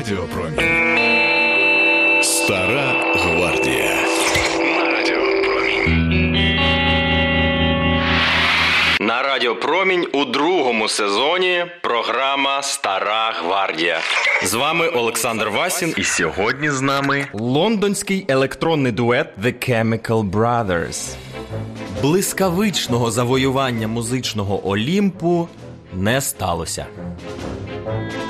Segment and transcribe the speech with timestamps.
[0.00, 0.58] Радіопромінь.
[2.22, 3.96] Стара гвардія.
[4.58, 6.58] На радіопромінь.
[9.00, 13.98] На Радіо Промінь у другому сезоні програма Стара Гвардія.
[14.42, 21.14] З вами Олександр Васін, і сьогодні з нами Лондонський електронний дует The Chemical Brothers.
[22.02, 25.48] Блискавичного завоювання музичного Олімпу
[25.92, 26.86] не сталося.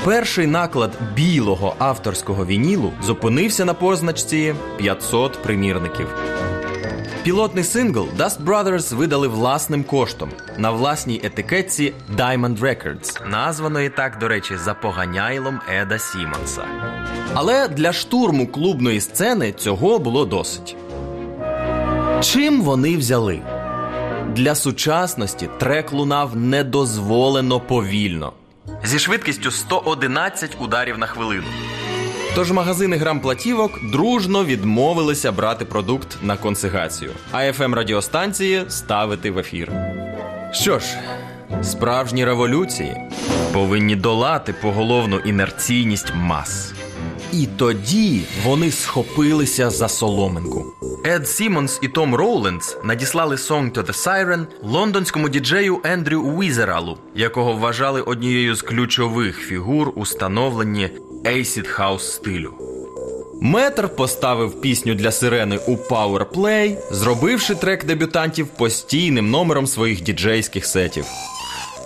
[0.05, 6.07] Перший наклад білого авторського вінілу зупинився на позначці 500 примірників.
[7.23, 14.29] Пілотний сингл Dust Brothers видали власним коштом на власній етикетці Diamond Records, названої так, до
[14.29, 16.65] речі, за поганяйлом Еда Сімонса.
[17.35, 20.77] Але для штурму клубної сцени цього було досить.
[22.21, 23.41] Чим вони взяли?
[24.29, 28.33] Для сучасності трек лунав недозволено повільно
[28.85, 31.47] зі швидкістю 111 ударів на хвилину.
[32.35, 39.73] Тож магазини грамплатівок дружно відмовилися брати продукт на консигнацію, а fm радіостанції ставити в ефір.
[40.53, 40.87] Що ж,
[41.63, 42.97] справжні революції
[43.53, 46.73] повинні долати поголовну інерційність мас.
[47.33, 50.80] І тоді вони схопилися за соломинку.
[51.05, 57.53] Ед Сімонс і Том Роулендс надіслали «Song to the Siren» лондонському діджею Ендрю Уізералу, якого
[57.53, 60.91] вважали однією з ключових фігур у становленні
[61.25, 62.55] Acid House стилю.
[63.43, 71.05] Метр поставив пісню для сирени у Powerplay, зробивши трек дебютантів постійним номером своїх діджейських сетів.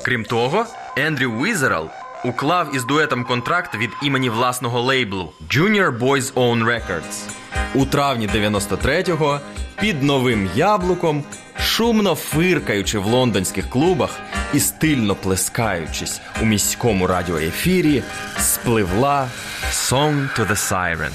[0.05, 1.89] Крім того, Ендрю Уізерал
[2.25, 7.44] уклав із дуетом контракт від імені власного лейблу Junior Boys Own Records.
[7.75, 9.41] У травні 93-го
[9.81, 11.25] під новим яблуком,
[11.59, 14.19] шумно фиркаючи в лондонських клубах
[14.55, 18.03] і стильно плескаючись у міському радіоефірі,
[18.39, 19.29] спливла
[19.73, 21.11] Song to the Siren.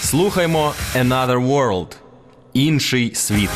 [0.00, 1.96] Слухаймо Another World
[2.52, 3.50] інший світ.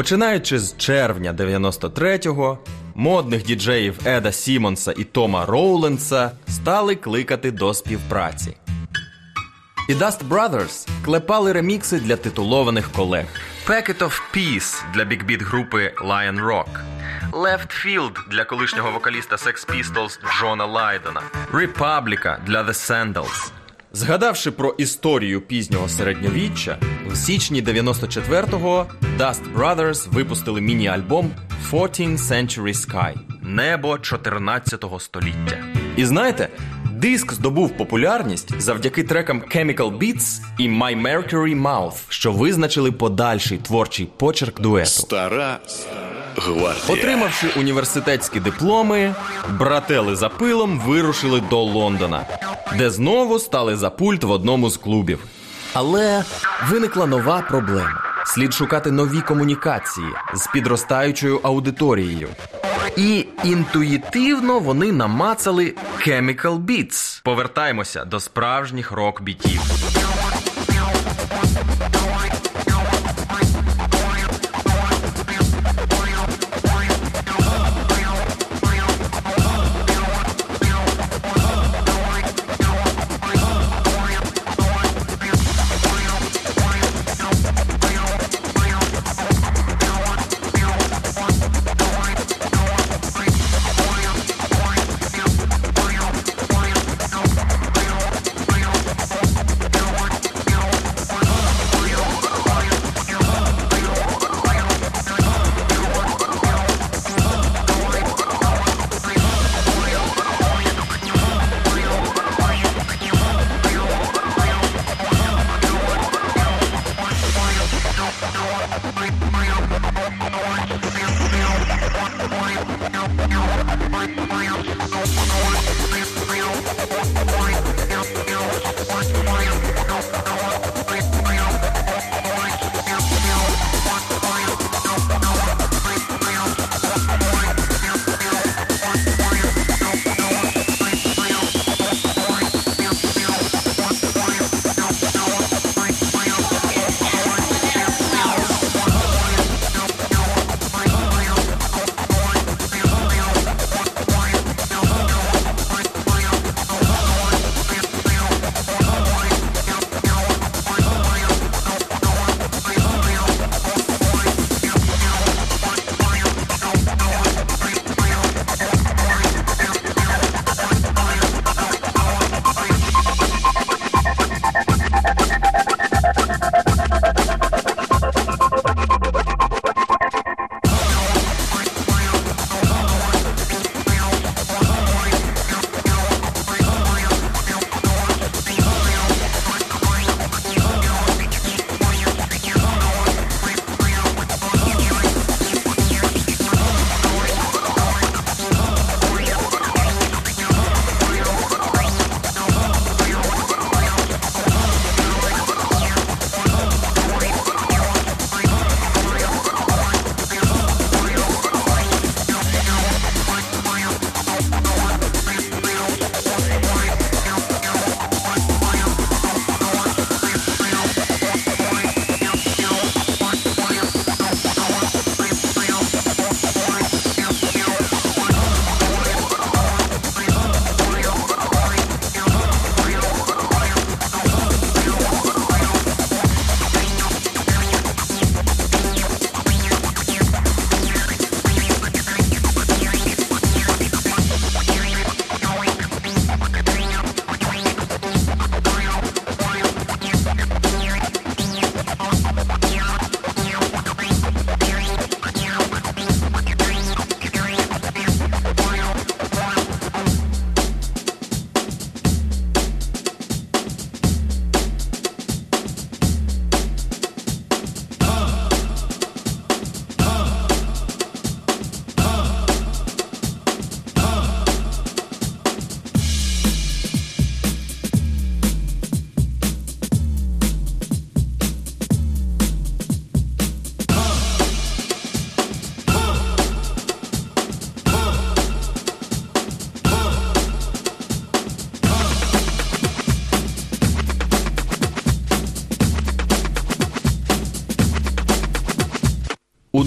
[0.00, 2.58] Починаючи з червня 93-го,
[2.94, 8.56] модних діджеїв Еда Сімонса і Тома Роуленса стали кликати до співпраці.
[9.88, 13.26] І Dust Brothers клепали ремікси для титулованих колег.
[13.66, 16.80] Packet of Peace для бікбіт групи Lion Rock.
[17.32, 21.22] Left Field для колишнього вокаліста Sex Pistols Джона Лайдена.
[21.52, 23.50] Republica для The Sandals.
[23.92, 26.78] Згадавши про історію пізнього середньовіччя,
[27.12, 28.86] в січні 94-го
[29.18, 31.30] Dust Brothers випустили міні-альбом
[31.72, 35.64] 14th Century Sky Небо 14-го століття.
[35.96, 36.48] І знаєте,
[36.92, 44.06] диск здобув популярність завдяки трекам Chemical Beats і My Mercury Mouth, що визначили подальший творчий
[44.16, 44.90] почерк дуету.
[44.90, 45.58] Стара
[46.36, 46.84] гвардія.
[46.88, 49.14] Отримавши університетські дипломи,
[49.58, 52.26] братели за пилом вирушили до Лондона,
[52.78, 55.18] де знову стали за пульт в одному з клубів.
[55.74, 56.24] Але
[56.68, 62.28] виникла нова проблема: слід шукати нові комунікації з підростаючою аудиторією.
[62.96, 65.74] І інтуїтивно вони намацали
[66.06, 67.22] Chemical Beats.
[67.24, 69.60] Повертаємося до справжніх рок-бітів.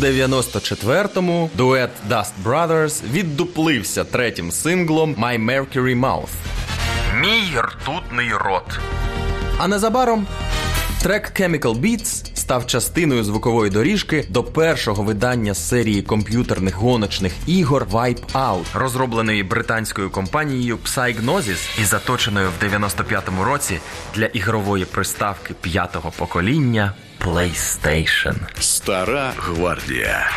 [0.03, 6.29] 94-му дует Dust Brothers віддуплився третім синглом My Mercury Mouth.
[7.21, 8.79] Мій ртутний рот.
[9.57, 10.27] А незабаром
[11.03, 18.65] трек Chemical Beats став частиною звукової доріжки до першого видання серії комп'ютерних гоночних ігор Wipeout,
[18.73, 23.79] розробленої британською компанією Psygnosis і заточеною в 95-му році
[24.15, 28.35] для ігрової приставки п'ятого покоління PlayStation.
[28.59, 30.31] Стара гвардія.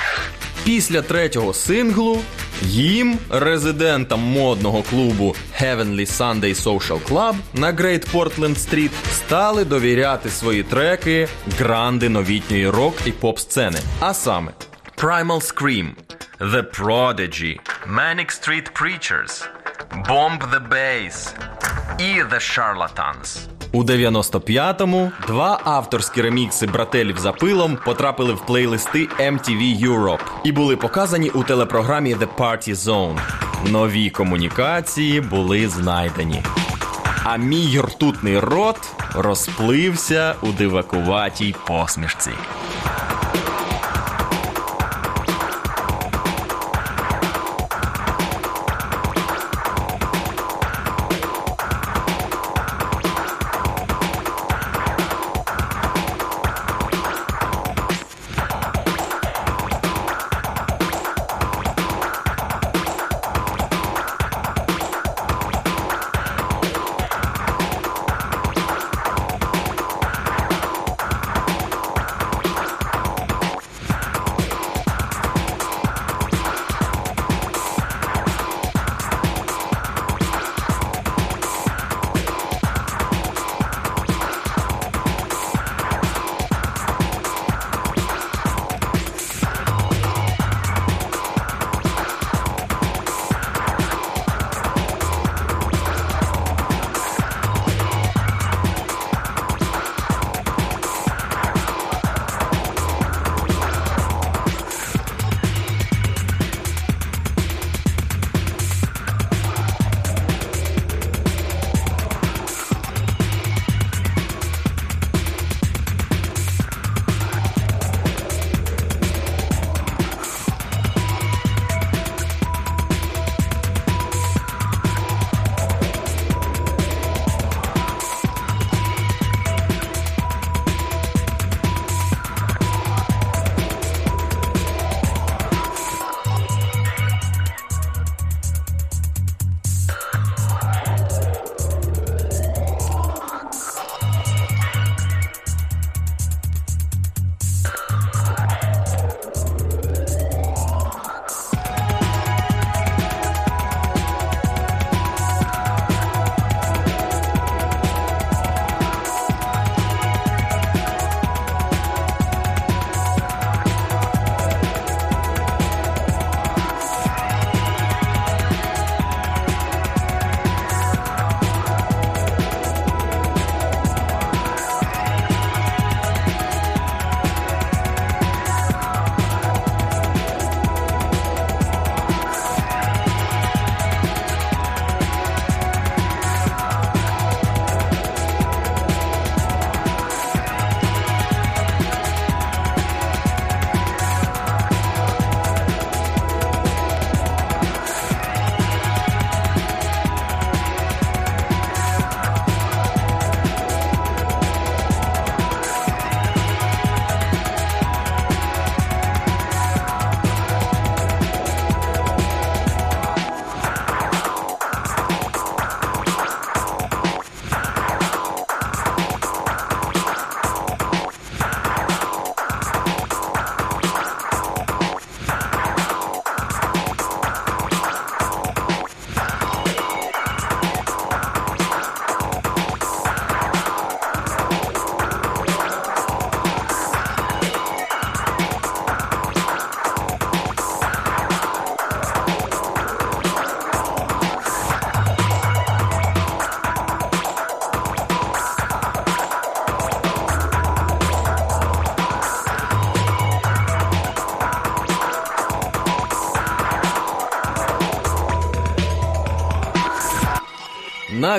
[0.64, 2.22] Після третього синглу
[2.62, 10.62] їм, резидентам модного клубу Heavenly Sunday Social Club на Great Portland Street, стали довіряти свої
[10.62, 11.28] треки
[11.58, 13.78] гранди новітньої рок і поп сцени.
[14.00, 14.52] А саме
[14.96, 15.88] Primal Scream,
[16.40, 19.48] The Prodigy, Manic Street Preachers,
[20.08, 21.34] Bomb the Bass
[21.98, 23.55] і The Charlatans.
[23.76, 30.76] У 95-му два авторські ремікси брателів за пилом потрапили в плейлисти MTV Europe і були
[30.76, 33.18] показані у телепрограмі The Party Zone.
[33.70, 36.42] Нові комунікації були знайдені.
[37.24, 38.78] А мій ртутний рот
[39.14, 42.30] розплився у дивакуватій посмішці.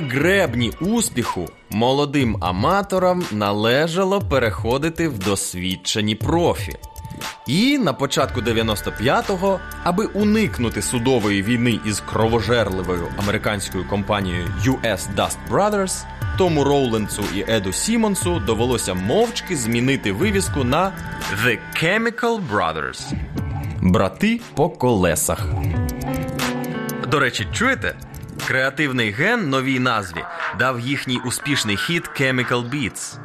[0.01, 6.75] Гребні успіху молодим аматорам належало переходити в досвідчені профі.
[7.47, 16.03] І на початку 95-го, аби уникнути судової війни із кровожерливою американською компанією US Dust Brothers,
[16.37, 20.93] Тому Роуленсу і Еду Сімонсу довелося мовчки змінити вивіску на
[21.43, 23.13] The Chemical Brothers
[23.81, 25.47] брати по колесах.
[27.07, 27.95] До речі, чуєте?
[28.47, 30.23] Креативний ген новій назві
[30.59, 33.17] дав їхній успішний хіт Chemical Beats.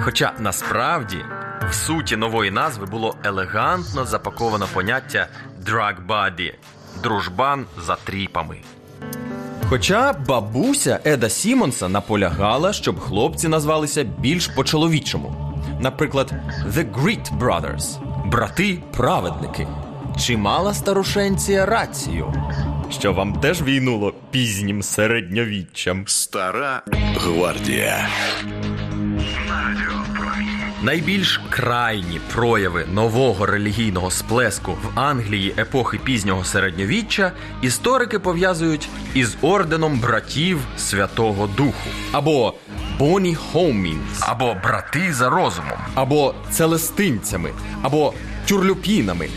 [0.00, 1.24] Хоча насправді
[1.70, 5.26] в суті нової назви було елегантно запаковано поняття
[5.66, 6.54] «drug buddy»–
[7.02, 8.56] дружбан за тріпами.
[9.68, 15.54] Хоча бабуся Еда Сімонса наполягала, щоб хлопці назвалися більш по-чоловічому.
[15.80, 16.32] Наприклад,
[16.68, 17.98] The Grit Brothers
[18.28, 19.66] брати праведники.
[20.20, 22.34] Чи мала старушенція рацію?
[22.90, 26.04] Що вам теж війнуло пізнім середньовіччям?
[26.06, 26.82] Стара
[27.16, 28.08] гвардія.
[30.82, 37.32] Найбільш крайні прояви нового релігійного сплеску в Англії епохи пізнього середньовіччя
[37.62, 42.54] історики пов'язують із орденом братів Святого Духу, або
[42.98, 47.50] Боні Хоумінс, або брати за розумом, або целестинцями,
[47.82, 48.12] або
[48.46, 49.28] тюрлюпінами.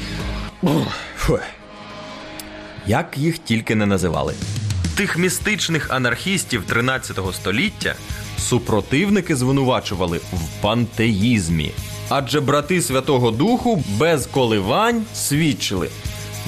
[1.18, 1.40] Фу.
[2.88, 4.34] Як їх тільки не називали.
[4.96, 7.96] Тих містичних анархістів 13 століття
[8.38, 11.72] супротивники звинувачували в пантеїзмі.
[12.10, 15.90] Адже брати Святого Духу без коливань свідчили: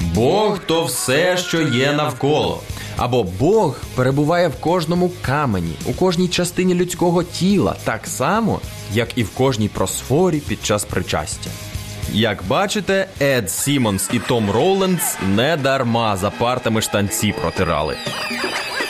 [0.00, 2.60] Бог то все, що є навколо.
[2.96, 8.60] Або Бог перебуває в кожному камені, у кожній частині людського тіла, так само,
[8.92, 11.50] як і в кожній просфорі під час причастя.
[12.12, 17.96] Як бачите, Ед Сімонс і Том Роулендс не дарма за партами штанці протирали.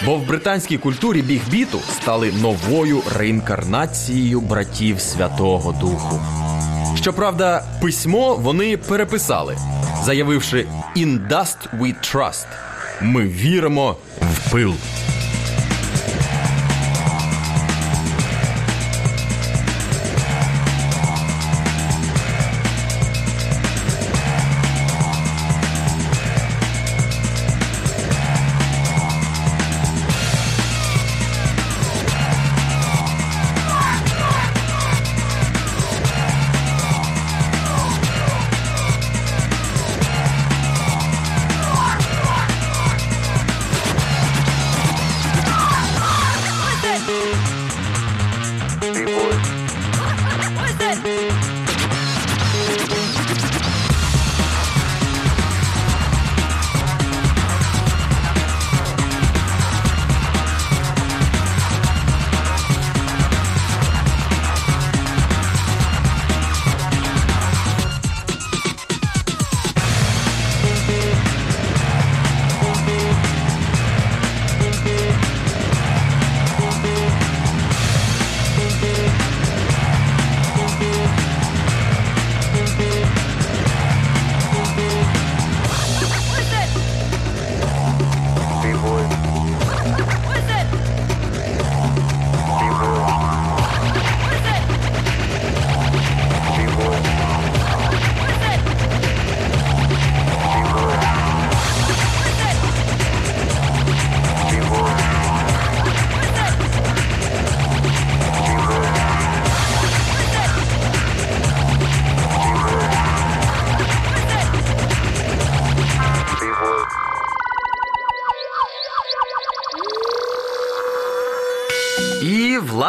[0.07, 6.21] Бо в британській культурі бігбіту стали новою реінкарнацією братів Святого Духу.
[6.97, 9.57] Щоправда, письмо вони переписали,
[10.05, 12.47] заявивши «In dust we trust»–
[13.03, 14.75] ми віримо в пил.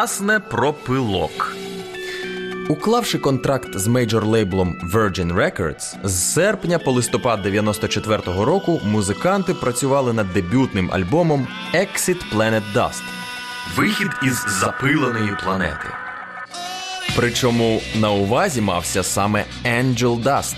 [0.05, 1.55] Власне, про пилок.
[2.69, 10.33] Уклавши контракт з мейджор-лейблом Virgin Records, з серпня по листопад 94-го року музиканти працювали над
[10.33, 13.03] дебютним альбомом Exit Planet Dust
[13.75, 15.87] Вихід із запиленої планети.
[17.15, 20.55] Причому на увазі мався саме Angel Dust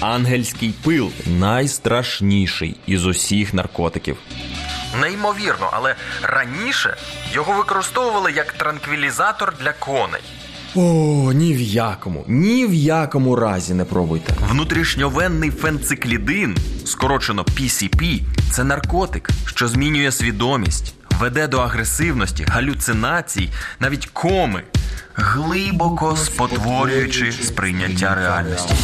[0.00, 4.16] ангельський пил, найстрашніший із усіх наркотиків.
[5.00, 6.96] Неймовірно, але раніше
[7.32, 10.22] його використовували як транквілізатор для коней.
[10.76, 14.34] О, ні в якому, ні в якому разі не пробуйте.
[14.50, 24.62] Внутрішньовенний фенциклідин, скорочено PCP, це наркотик, що змінює свідомість, веде до агресивності, галюцинацій, навіть коми,
[25.14, 28.74] глибоко спотворюючи сприйняття реальності.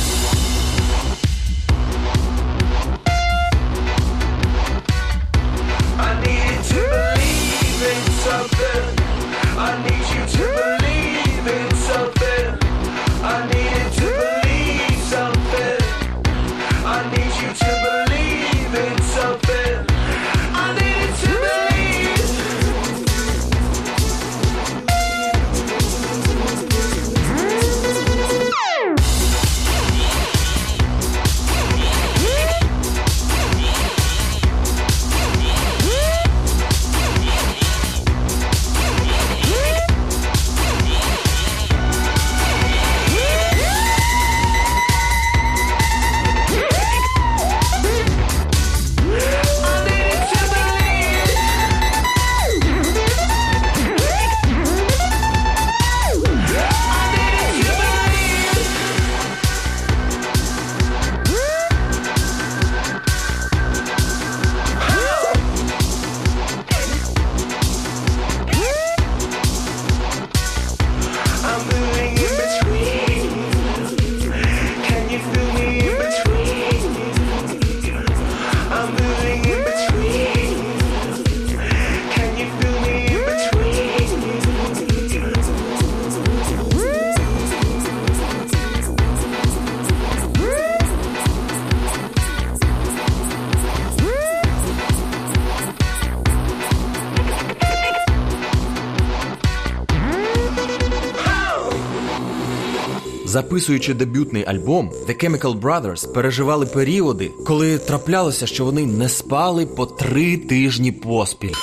[103.50, 109.86] Записуючи дебютний альбом, The Chemical Brothers переживали періоди, коли траплялося, що вони не спали по
[109.86, 111.54] три тижні поспіль.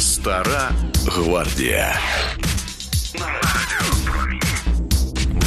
[0.00, 0.70] Стара
[1.06, 2.00] гвардія.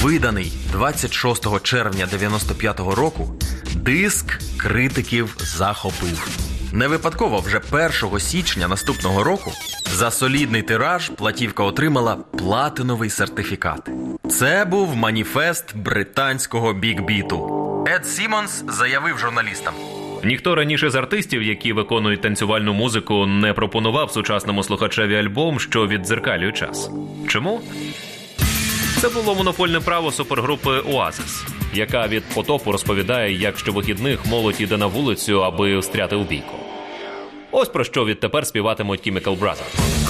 [0.01, 3.36] Виданий 26 червня 95-го року,
[3.75, 6.27] диск критиків захопив.
[6.71, 7.62] Не випадково вже
[8.03, 9.51] 1 січня наступного року
[9.95, 13.89] за солідний тираж платівка отримала платиновий сертифікат.
[14.29, 17.86] Це був маніфест британського бігбіту.
[17.88, 19.73] Ед Сімонс заявив журналістам:
[20.23, 26.51] Ніхто раніше з артистів, які виконують танцювальну музику, не пропонував сучасному слухачеві альбом, що віддзеркалює
[26.51, 26.89] час.
[27.27, 27.62] Чому?
[28.97, 34.86] Це було монопольне право супергрупи Oasis, яка від потопу розповідає, як щовихідних молодь іде на
[34.86, 36.64] вулицю, аби встряти у бійку.
[37.58, 40.05] Ось про що відтепер співатимуть Chemical Brothers.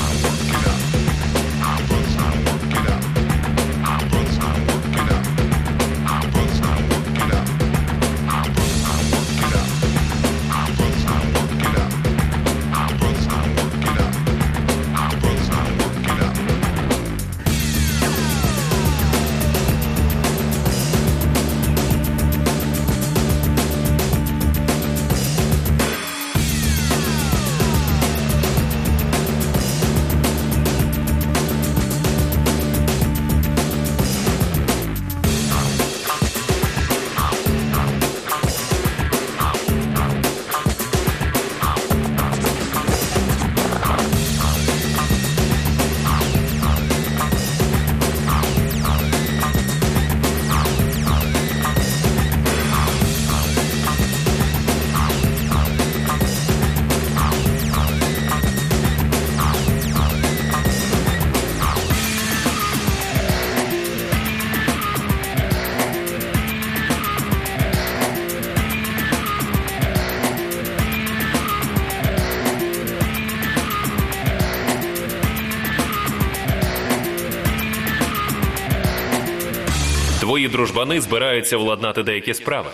[80.86, 82.70] Дружбани збираються владнати деякі справи.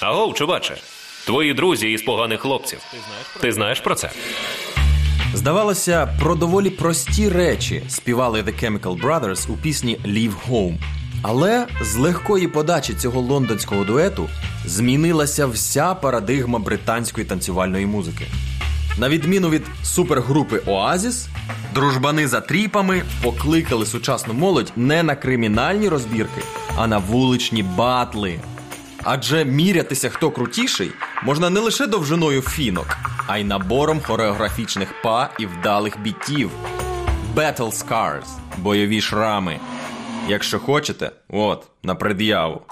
[0.00, 0.76] Агов, чуваче,
[1.26, 2.78] твої друзі із поганих хлопців.
[3.40, 4.10] Ти знаєш про це?
[5.34, 10.76] Здавалося, про доволі прості речі співали The Chemical Brothers у пісні Leave Home.
[11.22, 14.28] Але з легкої подачі цього лондонського дуету
[14.66, 18.26] змінилася вся парадигма британської танцювальної музики.
[19.00, 21.28] На відміну від супергрупи Оазіс,
[21.74, 26.42] дружбани за тріпами покликали сучасну молодь не на кримінальні розбірки,
[26.76, 28.40] а на вуличні батли.
[29.02, 30.90] Адже мірятися хто крутіший
[31.22, 36.50] можна не лише довжиною фінок, а й набором хореографічних па і вдалих бітів.
[37.36, 38.26] Battle Scars–
[38.58, 39.60] бойові шрами.
[40.28, 42.62] Якщо хочете, от, на пред'яву.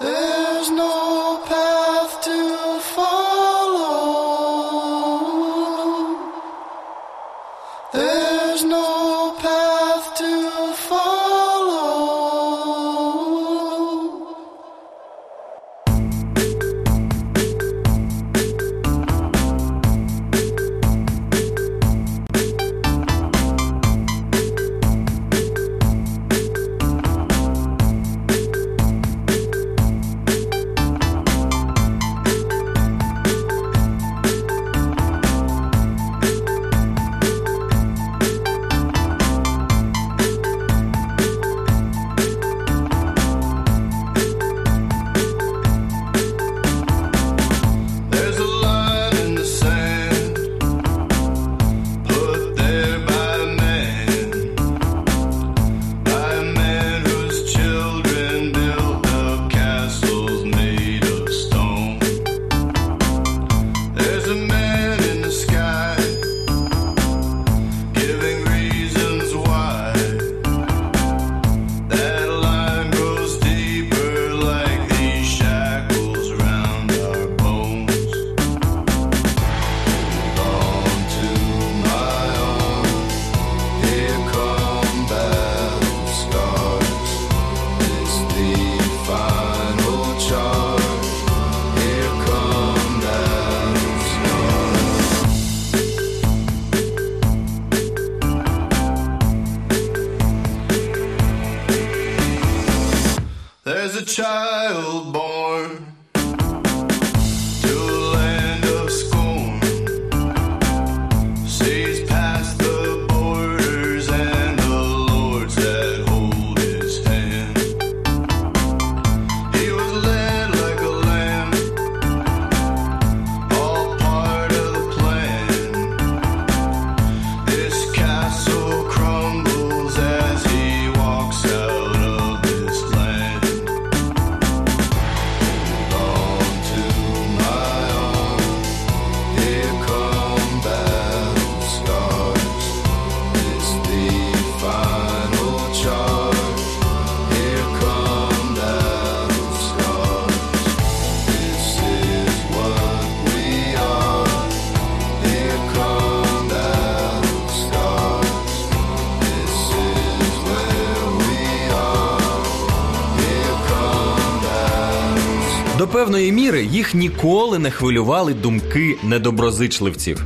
[165.99, 170.25] Певної міри їх ніколи не хвилювали думки недоброзичливців.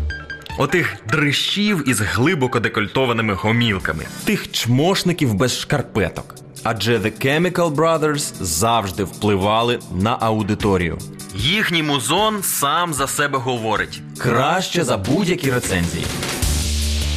[0.57, 6.35] Отих дрищів із глибоко декольтованими гомілками, тих чмошників без шкарпеток.
[6.63, 10.97] Адже The Chemical Brothers завжди впливали на аудиторію.
[11.35, 16.05] Їхній музон сам за себе говорить краще за будь-які рецензії.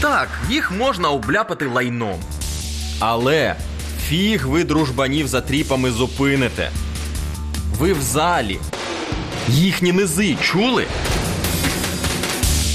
[0.01, 2.21] Так, їх можна обляпати лайном.
[2.99, 3.57] Але
[4.09, 6.71] фіг ви дружбанів за тріпами зупините.
[7.79, 8.59] Ви в залі.
[9.49, 10.87] Їхні низи чули?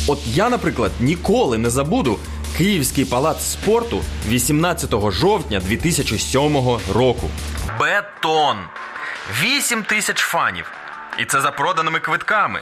[0.08, 2.20] От я, наприклад, ніколи не забуду
[2.58, 7.30] Київський палац спорту 18 жовтня 2007 року.
[7.80, 8.58] Бетон!
[9.44, 10.72] 8 тисяч фанів.
[11.20, 12.62] І це за проданими квитками.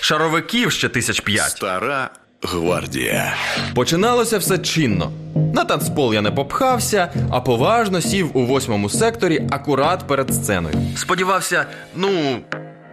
[0.00, 1.50] Шаровиків ще тисяч п'ять.
[1.50, 2.10] Стара
[2.44, 3.34] гвардія.
[3.74, 5.12] Починалося все чинно.
[5.54, 10.74] На танцпол я не попхався, а поважно сів у восьмому секторі акурат перед сценою.
[10.96, 12.08] Сподівався, ну,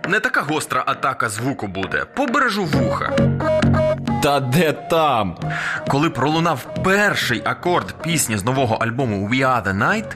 [0.10, 2.06] не така гостра атака звуку буде.
[2.16, 3.14] Побережу вуха.
[4.24, 5.38] Та де там?
[5.88, 10.12] Коли пролунав перший акорд пісні з нового альбому We Are The Night,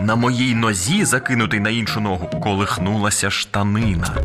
[0.00, 4.16] на моїй нозі, закинутий на іншу ногу, колихнулася штанина.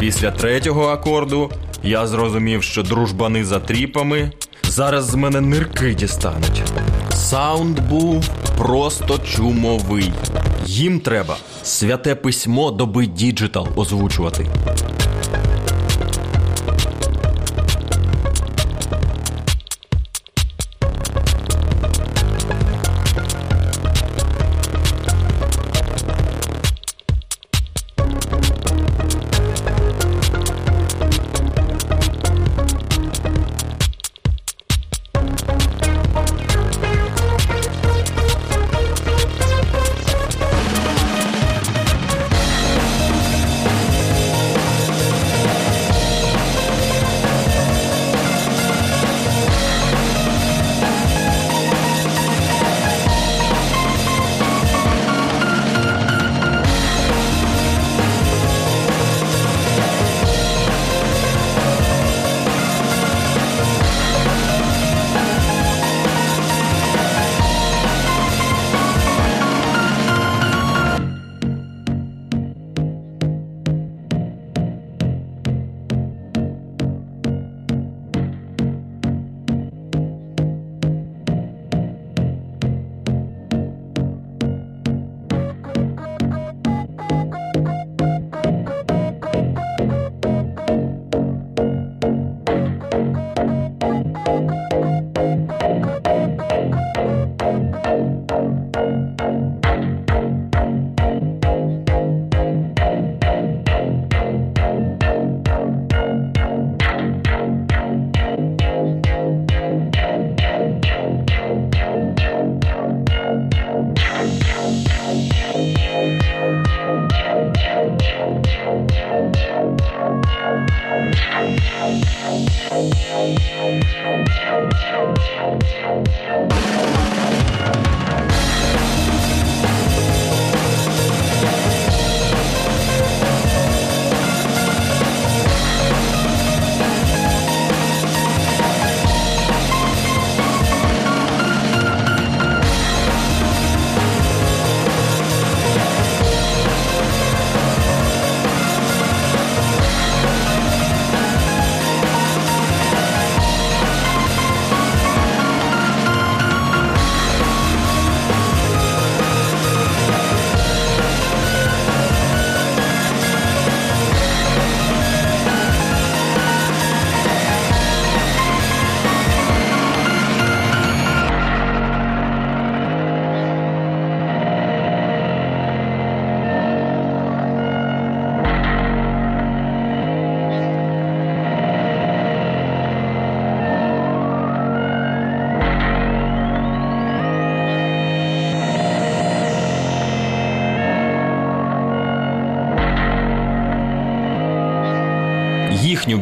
[0.00, 1.50] Після третього акорду
[1.82, 4.30] я зрозумів, що дружбани за тріпами
[4.62, 6.62] зараз з мене нирки дістануть.
[7.14, 10.12] Саунд був просто чумовий.
[10.66, 14.46] Їм треба святе письмо доби digital озвучувати.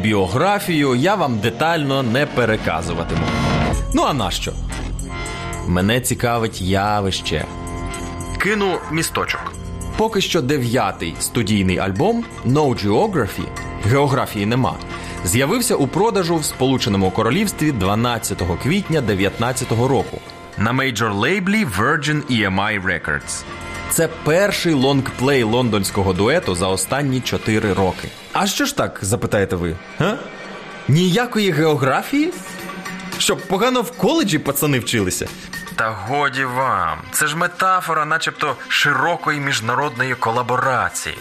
[0.08, 3.20] Біографію я вам детально не переказуватиму.
[3.94, 4.52] Ну а нащо?
[5.66, 7.44] Мене цікавить явище.
[8.38, 9.52] Кину місточок.
[9.96, 13.44] Поки що дев'ятий студійний альбом No Geography
[13.84, 14.74] географії нема.
[15.24, 20.20] З'явився у продажу в Сполученому Королівстві 12 квітня 2019 року
[20.58, 23.42] на мейджор лейблі Virgin EMI Records.
[23.90, 28.08] Це перший лонгплей лондонського дуету за останні 4 роки.
[28.32, 29.76] А що ж так, запитаєте ви?
[29.98, 30.18] Га?
[30.88, 32.32] Ніякої географії?
[33.18, 35.28] Щоб погано в коледжі пацани вчилися.
[35.76, 41.16] Та годі вам, це ж метафора, начебто широкої міжнародної колаборації.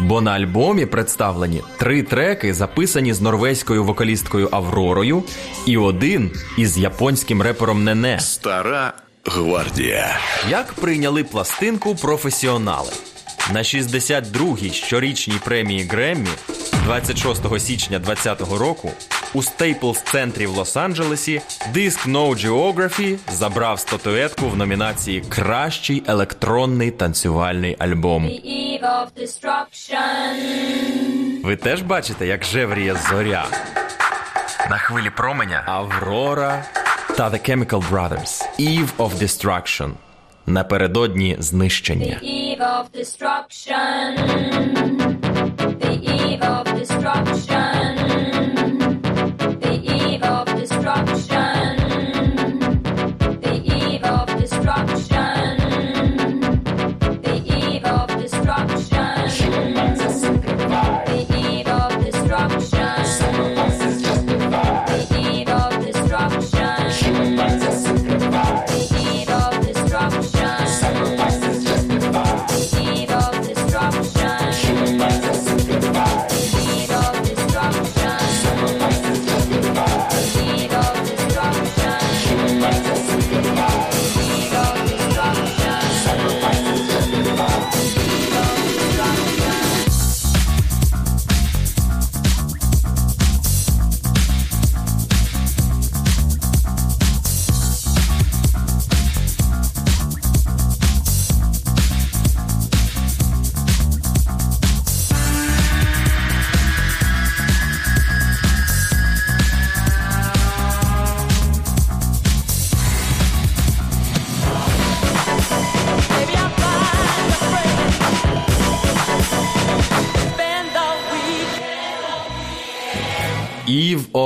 [0.00, 5.22] Бо на альбомі представлені три треки, записані з норвезькою вокалісткою Авророю,
[5.66, 8.20] і один із японським репером Нене.
[8.20, 8.92] Стара
[9.24, 10.18] гвардія.
[10.48, 12.92] Як прийняли пластинку професіонали?
[13.52, 16.28] На 62-й щорічній премії Греммі
[16.84, 18.90] 26 січня 2020 року
[19.34, 21.40] у Staples центрі в Лос-Анджелесі
[21.74, 28.30] диск No Geography забрав статуетку в номінації Кращий електронний танцювальний альбом.
[31.44, 33.46] Ви теж бачите, як жевріє зоря.
[34.70, 36.64] На хвилі променя Аврора
[37.16, 39.90] та The Chemical Brothers Eve of Destruction.
[40.46, 42.20] Напередодні знищення.
[42.22, 44.16] eve of destruction.
[45.80, 47.79] The eve of destruction.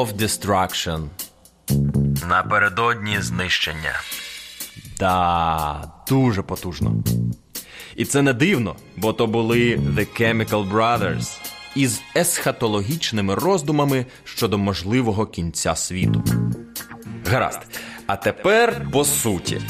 [0.04, 1.08] Eve of Destruction.
[2.28, 3.92] Напередодні знищення.
[4.98, 6.94] Да, дуже потужно.
[7.96, 11.38] І це не дивно, бо то були The Chemical Brothers
[11.74, 16.24] із есхатологічними роздумами щодо можливого кінця світу.
[17.26, 17.60] Гаразд.
[18.06, 19.60] А тепер по суті.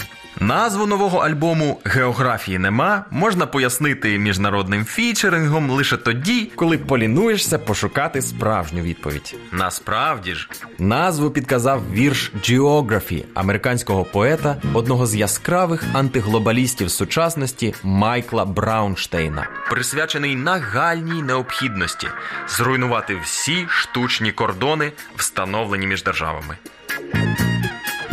[0.41, 8.83] Назву нового альбому Географії нема можна пояснити міжнародним фічерингом лише тоді, коли полінуєшся пошукати справжню
[8.83, 9.37] відповідь.
[9.53, 19.47] Насправді ж, назву підказав вірш Geography американського поета, одного з яскравих антиглобалістів сучасності Майкла Браунштейна,
[19.71, 22.09] присвячений нагальній необхідності
[22.49, 26.57] зруйнувати всі штучні кордони, встановлені між державами.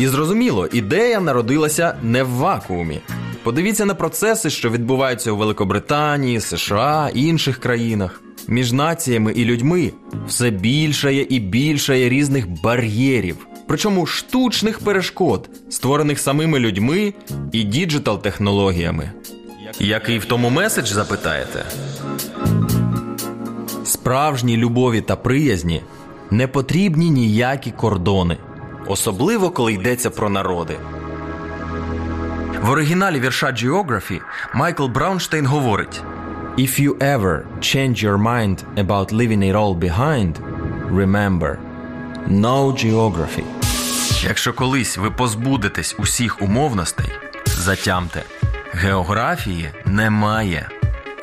[0.01, 2.99] І зрозуміло, ідея народилася не в вакуумі.
[3.43, 8.21] Подивіться на процеси, що відбуваються у Великобританії, США і інших країнах.
[8.47, 9.91] Між націями і людьми
[10.27, 17.13] все більшає і більшає різних бар'єрів, причому штучних перешкод, створених самими людьми
[17.51, 19.11] і діджитал-технологіями.
[19.79, 21.65] Який в тому меседж запитаєте?
[23.83, 25.81] Справжній любові та приязні
[26.31, 28.37] не потрібні ніякі кордони,
[28.91, 30.77] особливо коли йдеться про народи.
[32.61, 34.21] В оригіналі вірша Geography
[34.53, 36.01] Майкл Браунштейн говорить:
[36.57, 40.33] If you ever change your mind about leaving it all behind,
[40.91, 41.57] remember,
[42.27, 43.43] no geography.
[44.23, 47.11] Якщо колись ви позбудетесь усіх умовностей,
[47.45, 48.23] затямте,
[48.73, 50.69] географії немає.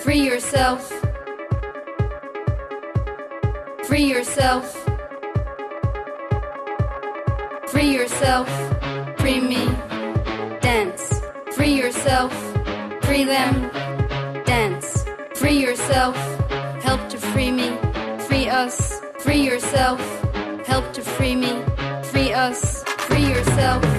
[0.07, 0.79] Free yourself.
[3.91, 4.88] Free yourself.
[7.71, 8.49] Free yourself.
[9.19, 9.67] Free me.
[10.61, 11.21] Dance.
[11.53, 12.33] Free yourself.
[13.03, 13.71] Free them.
[14.45, 15.05] Dance.
[15.35, 16.17] Free yourself.
[16.83, 17.77] Help to free me.
[18.27, 19.01] Free us.
[19.21, 20.01] Free yourself.
[20.67, 21.63] Help to free me.
[22.05, 22.83] Free us.
[23.09, 23.98] Free yourself.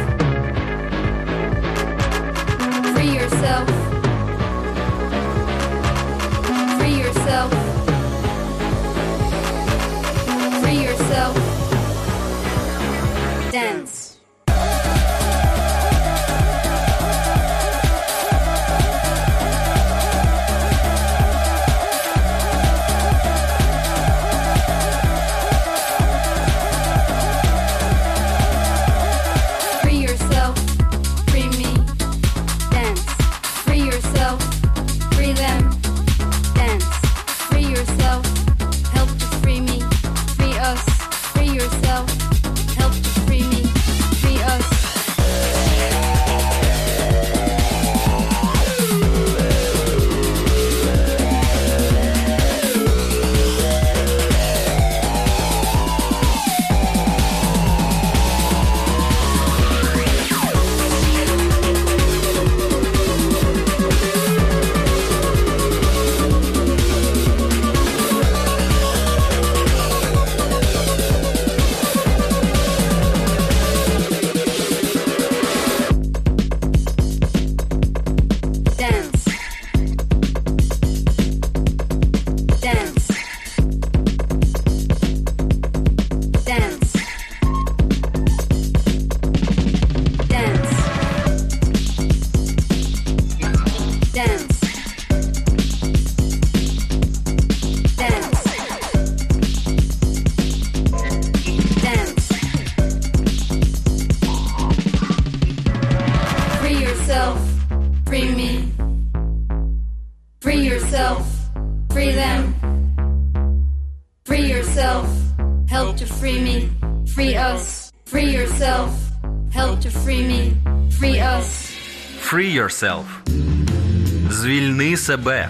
[125.10, 125.50] Себе.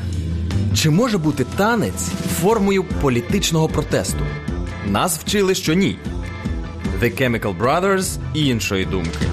[0.75, 2.09] Чи може бути танець
[2.41, 4.25] формою політичного протесту?
[4.87, 5.97] Нас вчили, що ні.
[7.01, 9.25] The Chemical Brothers іншої думки.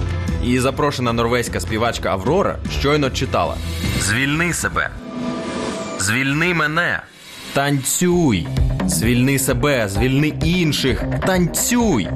[0.45, 3.55] І запрошена норвезька співачка Аврора щойно читала:
[4.01, 4.91] Звільни себе.
[5.99, 7.03] Звільни мене.
[7.53, 8.49] Танцюй.
[8.87, 11.05] Звільни себе, звільни інших.
[11.27, 12.09] Танцюй.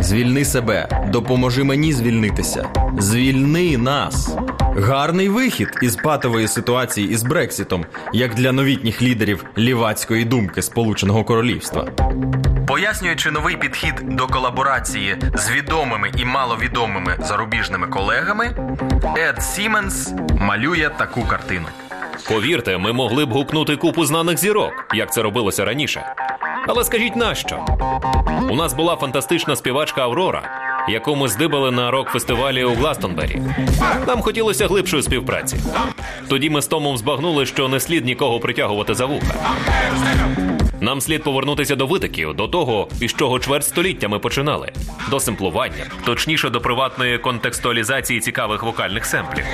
[0.00, 1.06] Звільни себе.
[1.12, 2.68] Допоможи мені звільнитися.
[2.98, 4.36] Звільни нас.
[4.76, 11.88] Гарний вихід із патової ситуації із Брексітом, як для новітніх лідерів лівацької думки Сполученого Королівства.
[12.68, 18.56] Пояснюючи новий підхід до колаборації з відомими і маловідомими зарубіжними колегами,
[19.16, 21.66] Ед Сіменс малює таку картину.
[22.28, 26.14] Повірте, ми могли б гукнути купу знаних зірок, як це робилося раніше.
[26.66, 27.66] Але скажіть нащо?
[28.50, 30.42] У нас була фантастична співачка Аврора,
[30.88, 33.42] яку ми здибали на рок-фестивалі у Гластонбері.
[34.06, 35.56] Нам хотілося глибшої співпраці.
[36.28, 39.34] Тоді ми з Томом збагнули, що не слід нікого притягувати за вуха.
[40.80, 44.72] Нам слід повернутися до витоків, до того, із чого чверть століття ми починали,
[45.10, 49.44] до семплування, точніше до приватної контекстуалізації цікавих вокальних семплів.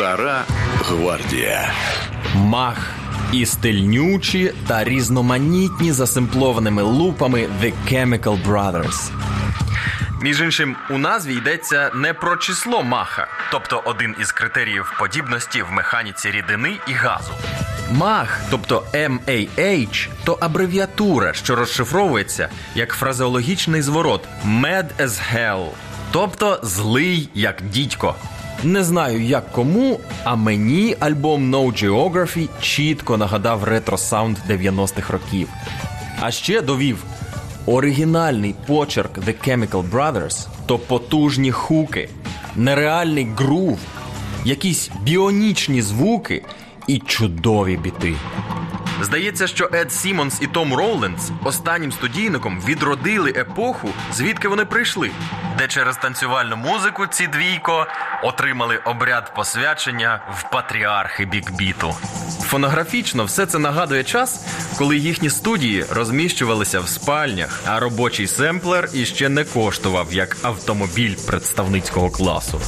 [0.00, 0.44] Стара
[0.84, 1.72] гвардія.
[2.34, 2.90] Мах
[3.32, 9.10] і стильнючі та різноманітні за семплованими лупами The Chemical Brothers.
[10.22, 15.72] Між іншим, у назві йдеться не про число маха, тобто один із критеріїв подібності в
[15.72, 17.32] механіці рідини і газу.
[17.92, 25.66] Мах, тобто MAH, то абревіатура, що розшифровується як фразеологічний зворот Mad as hell,
[26.12, 28.14] тобто злий як дідько.
[28.64, 35.48] Не знаю, як кому, а мені альбом No Geography чітко нагадав ретро-саунд 90-х років.
[36.20, 37.04] А ще довів
[37.66, 42.08] оригінальний почерк The Chemical Brothers то потужні хуки,
[42.56, 43.78] нереальний грув,
[44.44, 46.44] якісь біонічні звуки
[46.86, 48.14] і чудові біти.
[49.00, 55.10] Здається, що Ед Сімонс і Том Роулендс останнім студійником відродили епоху, звідки вони прийшли,
[55.58, 57.86] де через танцювальну музику ці двійко
[58.22, 61.94] отримали обряд посвячення в патріархи бікбіту.
[62.42, 64.46] Фонографічно все це нагадує час,
[64.78, 72.10] коли їхні студії розміщувалися в спальнях, а робочий семплер іще не коштував як автомобіль представницького
[72.10, 72.60] класу.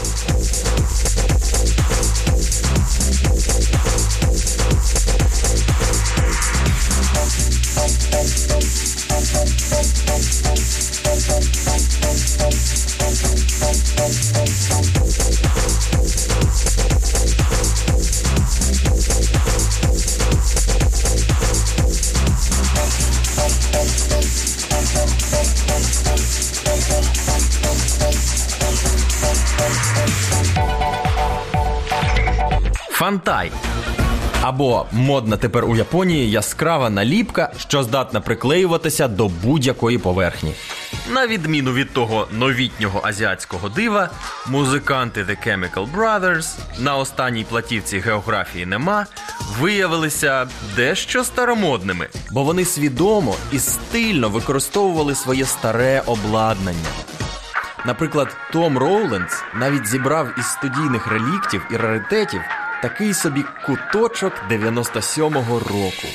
[33.25, 33.53] Фантай.
[34.43, 40.55] Або модна тепер у Японії яскрава наліпка, що здатна приклеюватися до будь-якої поверхні.
[41.11, 44.11] На відміну від того новітнього азіатського дива,
[44.47, 49.07] музиканти The Chemical Brothers на останній платівці географії нема
[49.61, 56.89] виявилися дещо старомодними, бо вони свідомо і стильно використовували своє старе обладнання.
[57.87, 62.41] Наприклад, Том Роулендс навіть зібрав із студійних реліктів і раритетів
[62.83, 66.09] такий собі куточок 97-го року.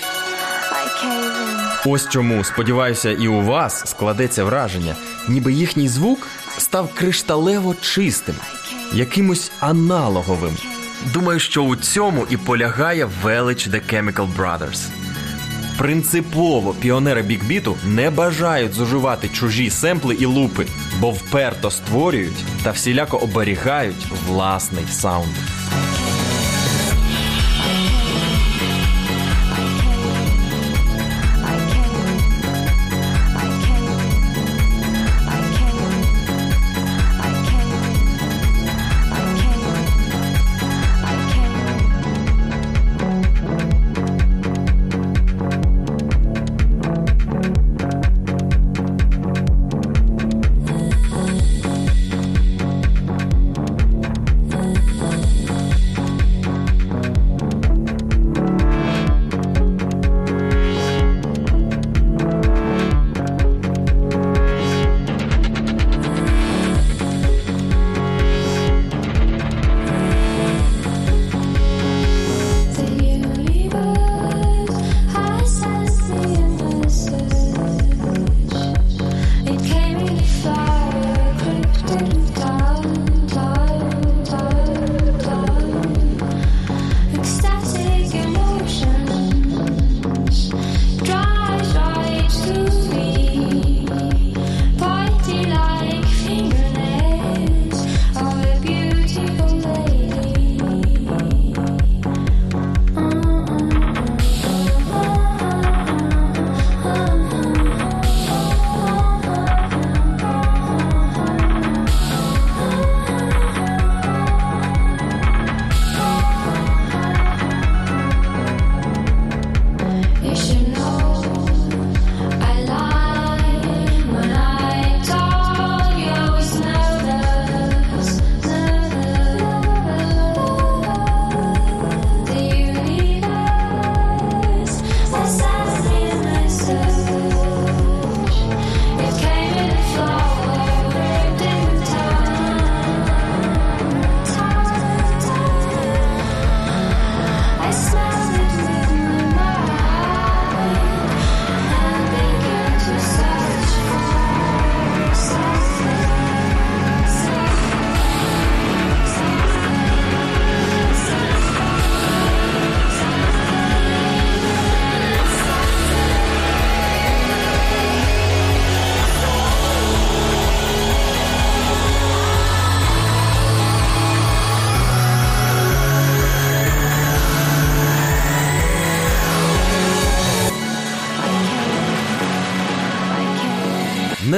[1.86, 4.95] Ось чому, сподіваюся, і у вас складеться враження,
[5.28, 8.36] ніби їхній звук став кришталево чистим,
[8.93, 10.57] якимось аналоговим.
[11.13, 14.88] Думаю, що у цьому і полягає велич The Chemical Brothers.
[15.78, 20.65] Принципово піонери бікбіту не бажають зуживати чужі семпли і лупи,
[20.99, 25.36] бо вперто створюють та всіляко оберігають власний саунд.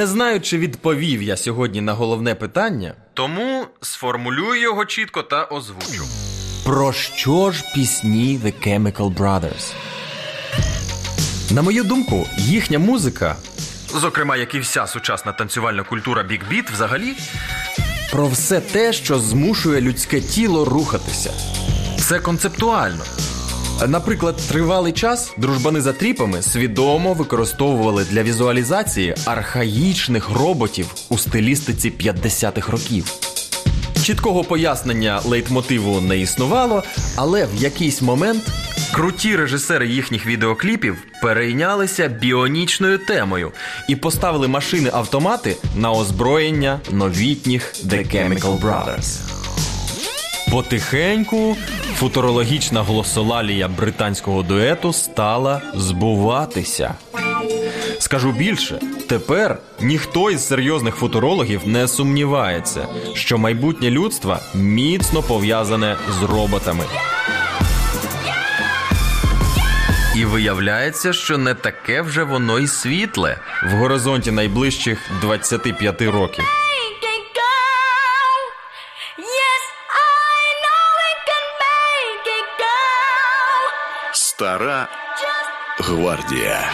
[0.00, 6.04] Не знаю, чи відповів я сьогодні на головне питання, тому сформулюю його чітко та озвучу.
[6.64, 9.72] Про що ж пісні The Chemical Brothers?
[11.50, 13.36] На мою думку, їхня музика,
[13.94, 17.16] зокрема, як і вся сучасна танцювальна культура Big Beat взагалі,
[18.12, 21.32] про все те, що змушує людське тіло рухатися.
[21.98, 23.04] Це концептуально.
[23.88, 32.72] Наприклад, тривалий час дружбани за тріпами свідомо використовували для візуалізації архаїчних роботів у стилістиці 50-х
[32.72, 33.04] років.
[34.02, 36.82] Чіткого пояснення лейтмотиву не існувало,
[37.16, 38.42] але в якийсь момент
[38.92, 43.52] круті режисери їхніх відеокліпів перейнялися біонічною темою
[43.88, 49.39] і поставили машини-автомати на озброєння новітніх The Chemical Brothers.
[50.50, 51.56] Потихеньку
[51.94, 56.94] футурологічна глосолалія британського дуету стала збуватися.
[57.98, 66.22] Скажу більше, тепер ніхто із серйозних футурологів не сумнівається, що майбутнє людства міцно пов'язане з
[66.22, 66.84] роботами.
[70.16, 76.44] І виявляється, що не таке вже воно й світле в горизонті найближчих 25 років.
[84.40, 84.88] Стара
[85.80, 86.64] гвардія.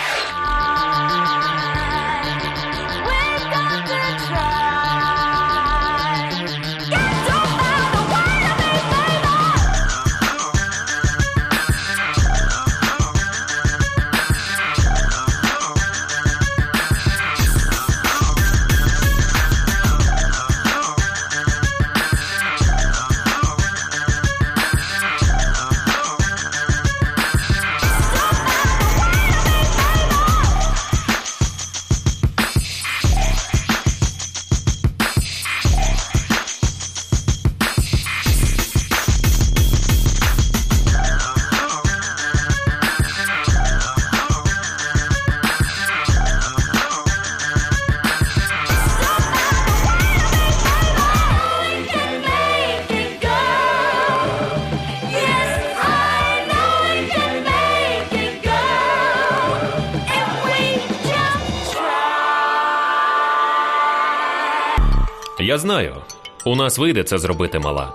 [65.59, 65.97] Знаю,
[66.45, 67.93] у нас вийде це зробити мала.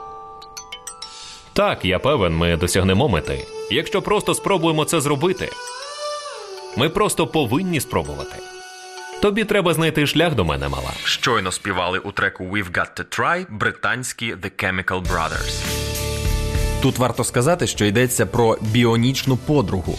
[1.54, 3.48] Так, я певен, ми досягнемо мети.
[3.72, 5.50] Якщо просто спробуємо це зробити.
[6.78, 8.36] Ми просто повинні спробувати.
[9.22, 10.92] Тобі треба знайти шлях до мене, мала.
[11.04, 15.66] Щойно співали у треку We've Got to Try британські The Chemical Brothers.
[16.82, 19.98] Тут варто сказати, що йдеться про біонічну подругу,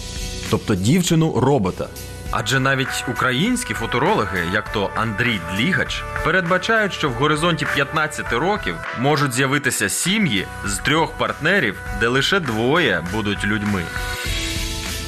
[0.50, 1.88] тобто дівчину робота.
[2.34, 9.32] Адже навіть українські футурологи, як то Андрій Длігач, передбачають, що в горизонті 15 років можуть
[9.32, 13.82] з'явитися сім'ї з трьох партнерів, де лише двоє будуть людьми.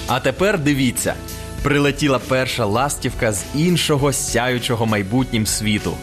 [0.06, 1.14] А тепер дивіться:
[1.62, 5.96] прилетіла перша ластівка з іншого сяючого майбутнім світу.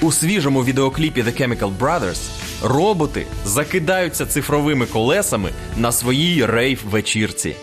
[0.00, 2.20] У свіжому відеокліпі The Chemical Brothers
[2.62, 7.56] роботи закидаються цифровими колесами на своїй рейв-вечірці.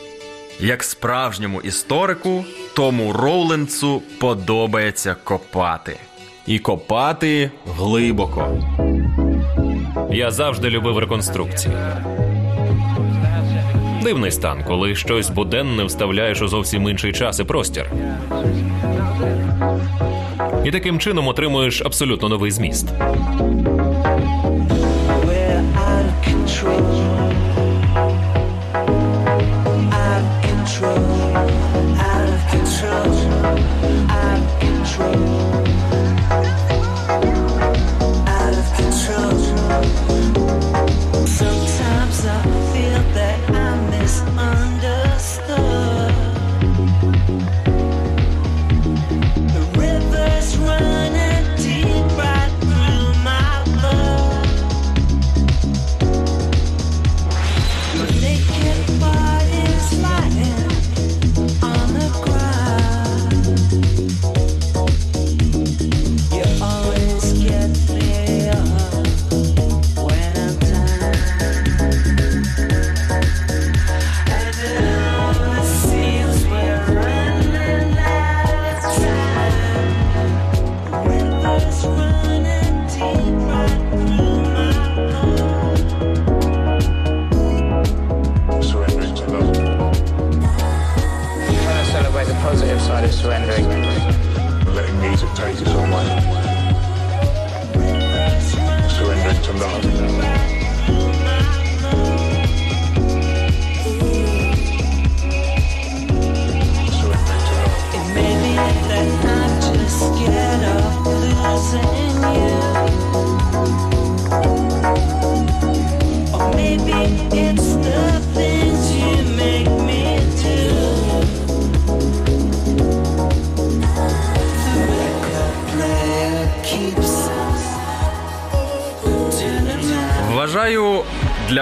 [0.59, 2.45] Як справжньому історику,
[2.75, 5.97] тому Роуленцу подобається копати.
[6.47, 8.57] І копати глибоко.
[10.11, 11.75] Я завжди любив реконструкції.
[14.03, 17.91] Дивний стан, коли щось буденне вставляєш у зовсім інший час і простір.
[20.65, 22.87] І таким чином отримуєш абсолютно новий зміст.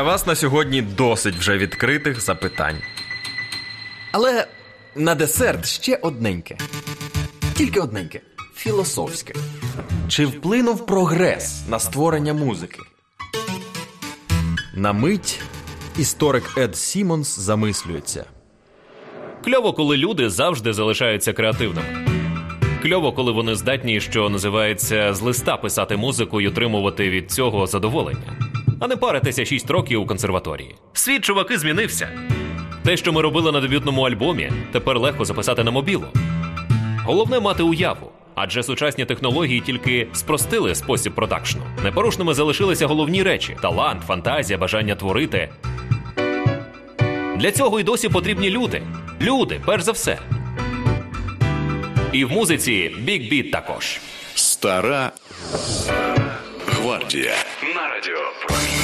[0.03, 2.75] Для вас на сьогодні досить вже відкритих запитань.
[4.11, 4.47] Але
[4.95, 6.57] на десерт ще одненьке.
[7.53, 8.21] Тільки одненьке.
[8.55, 9.33] Філософське.
[10.07, 12.79] Чи вплинув прогрес на створення музики?
[14.73, 15.41] На мить
[15.97, 18.25] історик Ед Сімонс замислюється.
[19.43, 22.07] Кльово, коли люди завжди залишаються креативними.
[22.81, 28.42] Кльово, коли вони здатні, що називається, з листа писати музику і отримувати від цього задоволення,
[28.83, 30.75] а не паритися 6 років у консерваторії.
[30.93, 32.09] Світ чуваки змінився.
[32.83, 36.05] Те, що ми робили на дебютному альбомі, тепер легко записати на мобілу.
[37.05, 41.61] Головне мати уяву, адже сучасні технології тільки спростили спосіб продакшну.
[41.83, 45.49] Непорушними залишилися головні речі: талант, фантазія, бажання творити.
[47.35, 48.81] Для цього й досі потрібні люди.
[49.21, 50.19] Люди, перш за все.
[52.11, 53.99] І в музиці Big Beat також.
[54.35, 55.11] Стара
[56.67, 57.33] гвардія.
[58.05, 58.82] На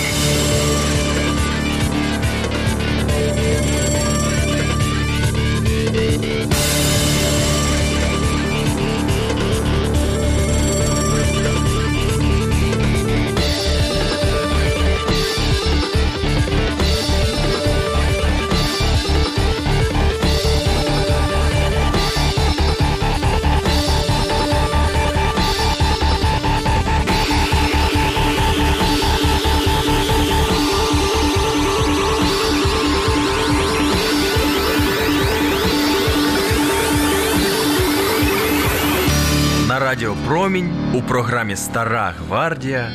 [39.89, 40.93] радіо Промінь.
[40.95, 42.91] У програмі Стара гвардія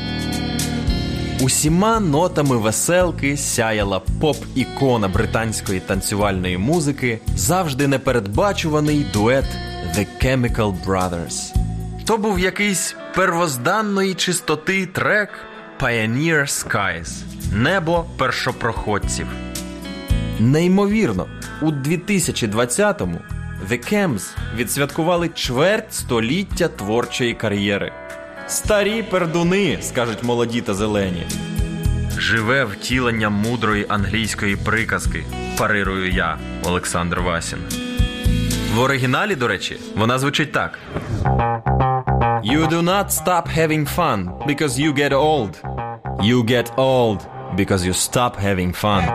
[1.40, 9.44] усіма нотами веселки сяяла поп-ікона британської танцювальної музики, завжди непередбачуваний дует
[9.96, 11.54] The Chemical Brothers.
[12.06, 15.28] То був якийсь первозданної чистоти трек
[15.80, 17.22] Pioneer Skies
[17.52, 19.26] Небо першопроходців.
[20.40, 21.26] Неймовірно,
[21.62, 23.20] у 2020-му
[23.70, 27.92] The Chems відсвяткували чверть століття творчої кар'єри.
[28.46, 31.26] Старі пердуни, скажуть молоді та зелені.
[32.18, 35.24] Живе втілення мудрої англійської приказки,
[35.58, 37.58] парирую я, Олександр Васін.
[38.74, 40.78] В оригіналі, до речі, вона звучить так:
[42.44, 45.52] You do not stop having fun because you get old.
[46.22, 47.20] You get old
[47.56, 49.08] because you stop having fun.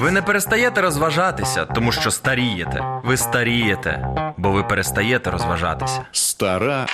[0.00, 2.84] Ви не перестаєте розважатися, тому що старієте.
[3.04, 6.00] Ви старієте, бо ви перестаєте розважатися.
[6.12, 6.86] Стара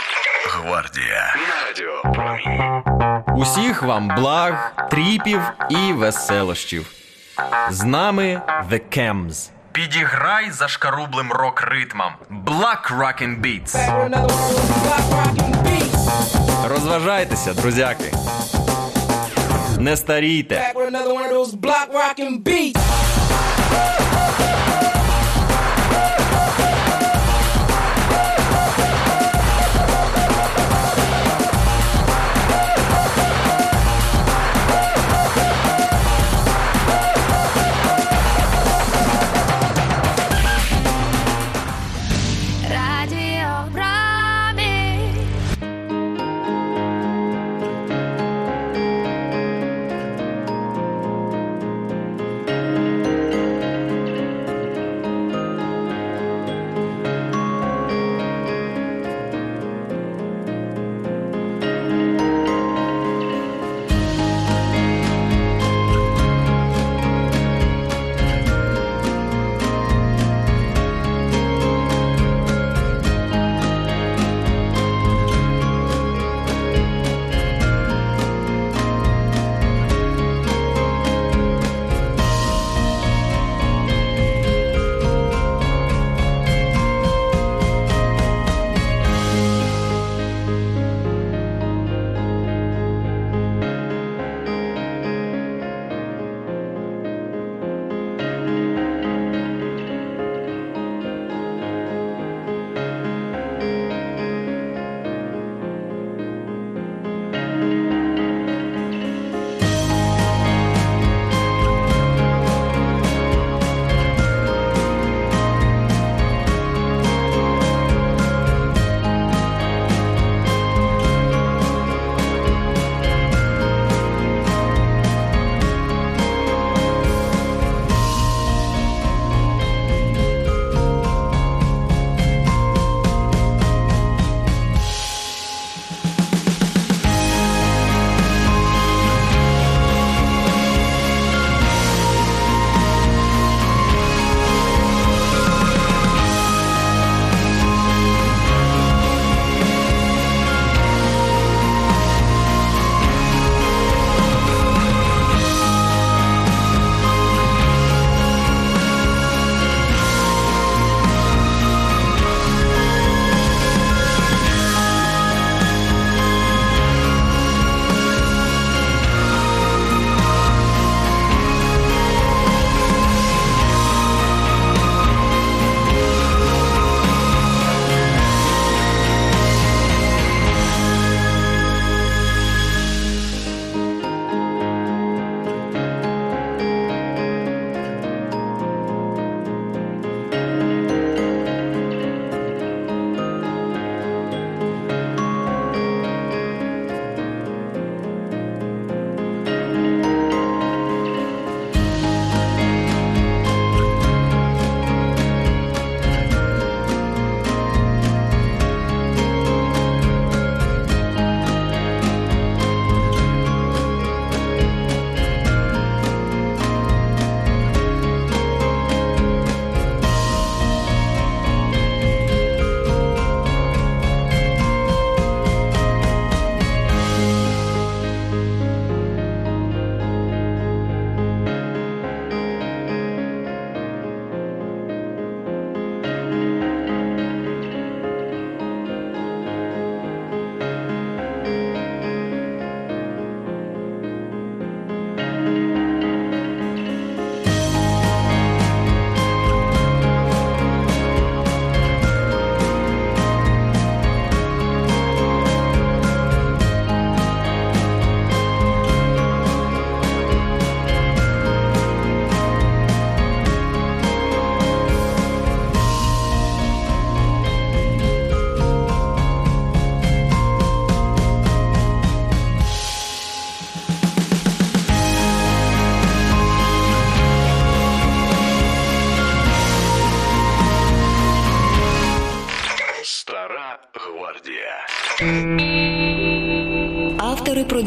[0.49, 1.35] гвардія.
[1.67, 2.03] Радіо
[3.37, 5.41] Усіх вам благ, тріпів
[5.71, 6.87] і веселощів.
[7.71, 9.51] З нами The Chems.
[9.73, 12.13] Підіграй за шкарублим рок-ритмом.
[12.31, 13.77] Black Rockin' Beats.
[16.69, 18.13] Розважайтеся, друзяки.
[19.83, 20.61] Nestarytė.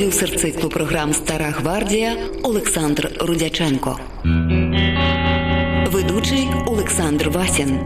[0.05, 3.99] Продюсер циклу програм Стара гвардія Олександр Рудяченко.
[5.91, 7.79] Ведучий Олександр Васін.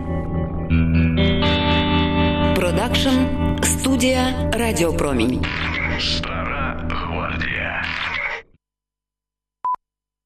[2.56, 3.10] Продакшн
[3.64, 5.46] студія Радіопромінь.